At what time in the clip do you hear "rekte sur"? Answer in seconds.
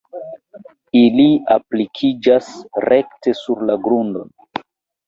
2.89-3.65